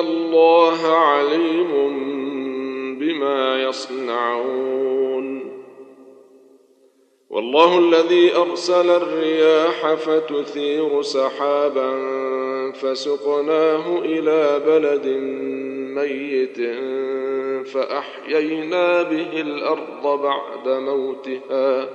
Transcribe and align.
الله 0.00 0.88
عليم 0.88 1.72
بما 2.98 3.62
يصنعون. 3.62 5.52
والله 7.30 7.78
الذي 7.78 8.36
أرسل 8.36 8.90
الرياح 8.90 9.94
فتثير 9.94 11.02
سحابا 11.02 11.92
فسقناه 12.72 13.98
إلى 13.98 14.60
بلد 14.66 15.06
ميت 15.96 16.58
فأحيينا 17.66 19.02
به 19.02 19.40
الأرض 19.40 20.22
بعد 20.22 20.68
موتها. 20.68 21.88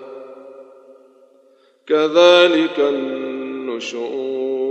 كذلك 1.87 2.79
النشور. 2.79 4.70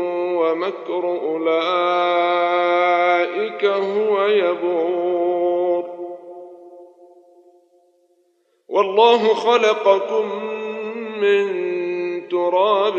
ومكر 0.41 1.05
أولئك 1.05 1.65
هو 3.65 4.25
يبور. 4.25 5.85
والله 8.69 9.33
خلقكم 9.33 10.45
من 11.21 11.47
تراب 12.29 12.93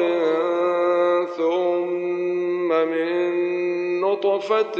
ثم 1.36 2.68
من 2.68 3.32
نطفة 4.00 4.76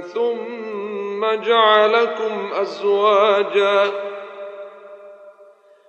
ثم 0.00 1.34
جعلكم 1.34 2.52
أزواجا. 2.52 3.90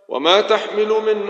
وما 0.07 0.41
تحمل 0.41 0.87
من 0.87 1.29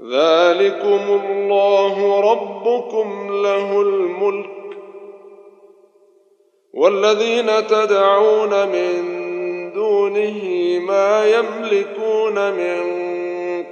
ذلكم 0.00 1.20
الله 1.24 2.20
ربكم 2.32 3.28
له 3.42 3.80
الملك 3.80 4.50
والذين 6.74 7.66
تدعون 7.66 8.68
من 8.68 9.02
دونه 9.72 10.42
ما 10.78 11.26
يملكون 11.26 12.50
من 12.52 12.82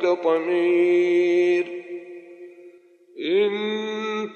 قطمير 0.02 1.84
إن 3.20 3.50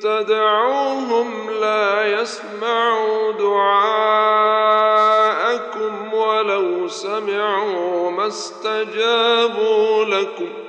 تدعوهم 0.01 1.51
لا 1.61 2.21
يسمعوا 2.21 3.33
دعاءكم 3.33 4.59
ولو 6.15 6.89
سمعوا 6.89 8.11
ما 8.11 8.27
استجابوا 8.27 10.05
لكم 10.05 10.68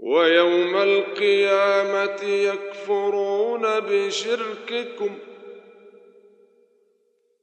ويوم 0.00 0.76
القيامة 0.76 2.22
يكفرون 2.22 3.62
بشرككم 3.80 5.10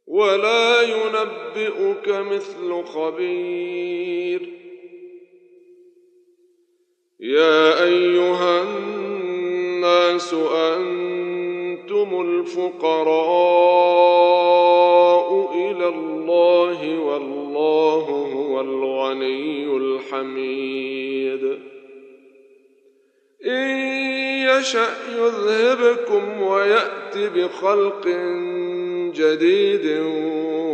ولا 0.07 0.81
ينبئك 0.81 2.07
مثل 2.09 2.83
خبير. 2.83 4.50
يا 7.19 7.83
أيها 7.83 8.63
الناس 8.63 10.33
أنتم 10.53 12.21
الفقراء 12.21 13.18
إلى 15.56 15.88
الله 15.88 17.00
والله 17.00 18.06
هو 18.33 18.62
الغني 18.62 19.77
الحميد. 19.77 21.67
إن 23.45 23.69
يشأ 24.50 24.88
يذهبكم 25.18 26.42
ويأت 26.42 27.18
بخلق 27.18 28.07
جديد 29.16 30.01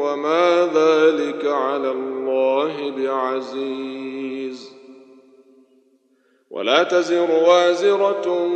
وما 0.01 0.69
ذلك 0.73 1.45
على 1.45 1.91
الله 1.91 2.91
بعزيز. 2.91 4.73
ولا 6.51 6.83
تزر 6.83 7.31
وازرة 7.31 8.47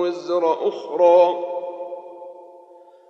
وزر 0.00 0.68
أخرى. 0.68 1.49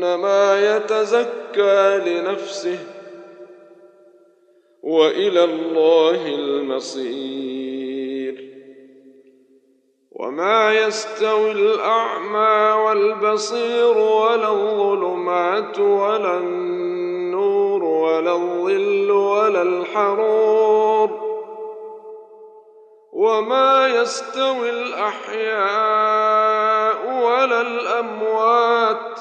فانما 0.00 0.76
يتزكى 0.76 2.00
لنفسه 2.06 2.78
وإلى 4.82 5.44
الله 5.44 6.26
المصير. 6.26 7.36
وما 10.12 10.74
يستوي 10.74 11.52
الأعمى 11.52 12.82
والبصير 12.82 13.98
ولا 13.98 14.48
الظلمات 14.48 15.78
ولا 15.78 16.36
النور 16.38 17.84
ولا 17.84 18.32
الظل 18.32 19.10
ولا 19.10 19.62
الحرور. 19.62 21.26
وما 23.12 23.88
يستوي 23.88 24.70
الأحياء 24.70 26.16
ولا 27.24 27.60
الأموات 27.60 29.15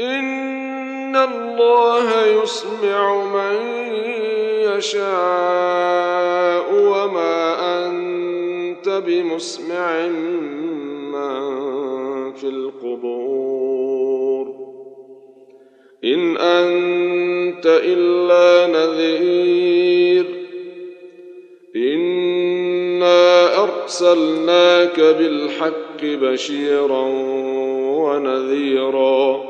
ان 0.00 1.16
الله 1.16 2.26
يسمع 2.26 3.24
من 3.24 3.56
يشاء 4.76 6.74
وما 6.74 7.40
بمسمع 8.88 10.06
من 11.12 11.60
في 12.32 12.44
القبور 12.44 13.90
إن 16.04 16.36
أنت 16.36 17.66
إلا 17.66 18.66
نذير 18.72 20.26
إنا 21.76 23.62
أرسلناك 23.64 25.00
بالحق 25.00 26.02
بشيرا 26.02 27.04
ونذيرا 28.04 29.49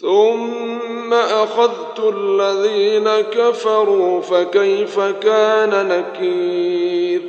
ثم 0.00 1.14
أخذت 1.14 2.00
الذين 2.00 3.08
كفروا 3.20 4.20
فكيف 4.20 5.00
كان 5.00 5.88
نكير؟ 5.88 7.22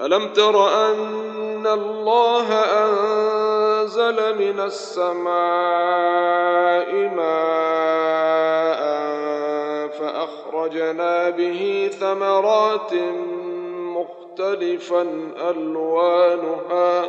ألم 0.00 0.28
تر 0.32 0.68
أن 0.68 1.66
الله 1.66 2.52
أن 2.52 3.20
أنزل 3.80 4.38
من 4.38 4.60
السماء 4.60 5.30
ماء 7.16 8.80
فأخرجنا 9.88 11.30
به 11.30 11.90
ثمرات 12.00 12.92
مختلفا 13.74 15.32
ألوانها 15.50 17.08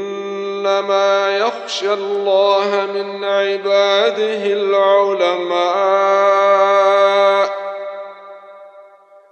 إنما 0.71 1.37
يخشى 1.37 1.93
الله 1.93 2.85
من 2.93 3.23
عباده 3.23 4.45
العلماء. 4.45 5.61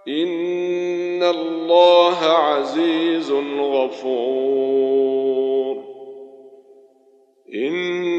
إن 0.07 1.23
الله 1.23 2.17
عزيز 2.17 3.31
غفور. 3.59 4.79
إن 7.53 8.18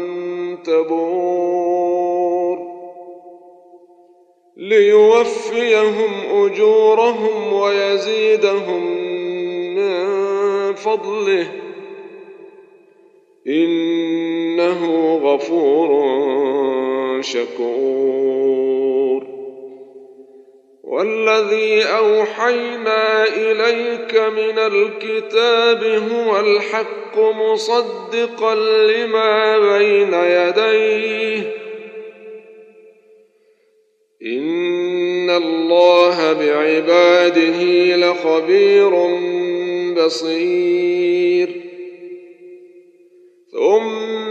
تبور 0.63 2.57
ليوفيهم 4.57 6.45
أجورهم 6.45 7.53
ويزيدهم 7.53 8.85
من 9.75 10.73
فضله. 10.73 11.51
إنه 13.47 15.15
غفور 15.23 15.91
شكور. 17.21 19.30
والذي 20.91 21.83
أوحينا 21.83 23.23
إليك 23.27 24.15
من 24.15 24.59
الكتاب 24.59 25.83
هو 25.83 26.39
الحق 26.39 27.19
مصدقا 27.19 28.55
لما 28.55 29.59
بين 29.77 30.13
يديه. 30.13 31.55
إن 34.25 35.29
الله 35.29 36.33
بعباده 36.33 37.61
لخبير 37.95 38.91
بصير. 39.95 41.49
ثم 43.51 44.30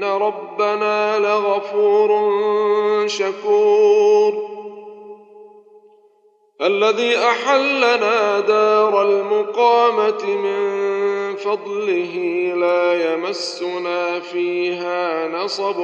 ان 0.00 0.04
ربنا 0.04 1.18
لغفور 1.18 2.10
شكور 3.06 4.50
الذي 6.60 7.16
احلنا 7.18 8.40
دار 8.40 9.02
المقامه 9.02 10.24
من 10.26 11.36
فضله 11.36 12.14
لا 12.56 13.12
يمسنا 13.12 14.20
فيها 14.20 15.28
نصب 15.28 15.78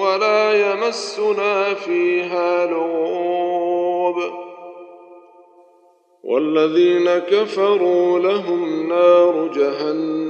ولا 0.00 0.72
يمسنا 0.72 1.74
فيها 1.74 2.66
لغوب 2.66 4.16
والذين 6.24 7.18
كفروا 7.18 8.18
لهم 8.18 8.88
نار 8.88 9.48
جهنم 9.54 10.29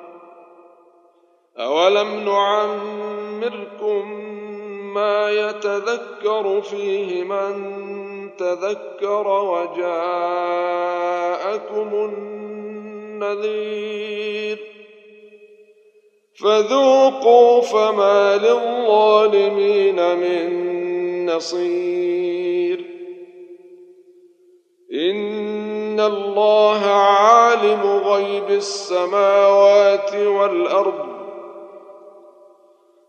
اولم 1.59 2.25
نعمركم 2.25 4.11
ما 4.93 5.31
يتذكر 5.31 6.61
فيه 6.61 7.23
من 7.23 7.81
تذكر 8.37 9.27
وجاءكم 9.27 9.89
النذير 13.23 14.59
فذوقوا 16.41 17.61
فما 17.61 18.37
للظالمين 18.37 19.95
من 20.15 20.71
نصير 21.25 22.85
ان 24.93 25.99
الله 25.99 26.85
عالم 26.85 27.81
غيب 27.85 28.49
السماوات 28.49 30.15
والارض 30.15 31.10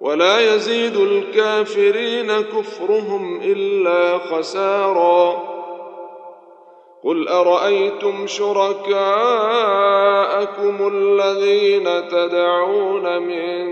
ولا 0.00 0.54
يزيد 0.54 0.96
الكافرين 0.96 2.40
كفرهم 2.40 3.40
إلا 3.42 4.18
خسارا. 4.18 5.56
قل 7.04 7.28
أرأيتم 7.28 8.26
شركاءكم 8.26 8.96
الذين 10.94 12.08
تدعون 12.08 13.22
من 13.22 13.66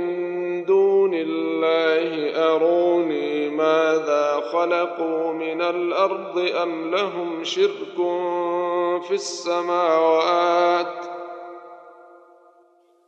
دون 0.64 1.14
الله 1.14 2.30
أروني 2.54 3.50
ماذا 3.50 4.42
خلقوا 4.52 5.32
من 5.32 5.62
الأرض 5.62 6.50
أم 6.62 6.90
لهم 6.90 7.44
شرك 7.44 7.96
في 9.08 9.14
السماوات 9.14 11.13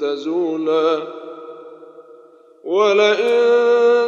تزولا. 0.00 1.02
ولئن 2.64 3.40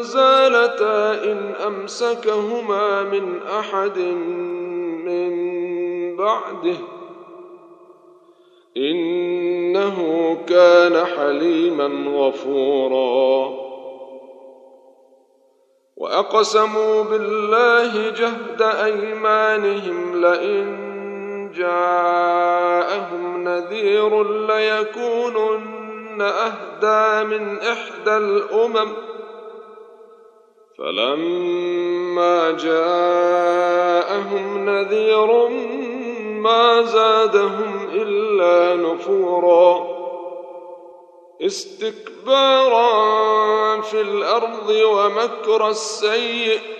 زالتا 0.02 1.24
إن 1.24 1.54
أمسكهما 1.66 3.02
من 3.02 3.42
أحد 3.42 3.98
من 5.04 5.30
بعده 6.16 6.76
إنه 8.76 9.98
كان 10.48 11.04
حليما 11.04 12.10
غفورا. 12.18 13.60
وأقسموا 15.96 17.02
بالله 17.02 18.10
جهد 18.10 18.62
أيمانهم 18.62 20.20
لئن 20.20 20.89
جاءهم 21.52 23.44
نذير 23.44 24.22
ليكونن 24.46 26.20
أهدى 26.20 27.24
من 27.24 27.58
إحدى 27.58 28.16
الأمم. 28.16 28.92
فلما 30.78 32.50
جاءهم 32.50 34.70
نذير 34.70 35.48
ما 36.40 36.82
زادهم 36.82 37.88
إلا 37.92 38.82
نفورا. 38.82 40.00
استكبارا 41.42 42.90
في 43.80 44.00
الأرض 44.00 44.68
ومكر 44.68 45.68
السيئ 45.68 46.79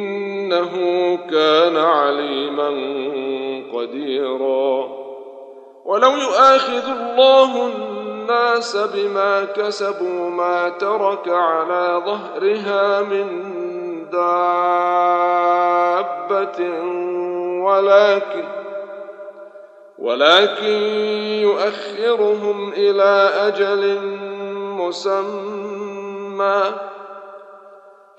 إنه 0.51 1.17
كان 1.31 1.77
عليما 1.77 2.69
قديرا. 3.73 5.01
ولو 5.85 6.11
يؤاخذ 6.11 6.89
الله 6.89 7.67
الناس 7.67 8.77
بما 8.77 9.45
كسبوا 9.45 10.29
ما 10.29 10.69
ترك 10.69 11.29
على 11.29 12.01
ظهرها 12.05 13.01
من 13.01 13.27
دابة 14.11 14.51
ولكن 17.63 18.43
ولكن 19.99 20.81
يؤخرهم 21.41 22.73
إلى 22.73 23.29
أجل 23.47 23.99
مسمى. 24.77 26.63